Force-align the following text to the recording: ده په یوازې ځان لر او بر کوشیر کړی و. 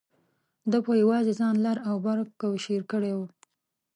ده 0.71 0.77
په 0.85 0.91
یوازې 1.01 1.33
ځان 1.39 1.55
لر 1.65 1.77
او 1.89 1.95
بر 2.05 2.17
کوشیر 2.41 2.81
کړی 2.91 3.13
و. 3.17 3.19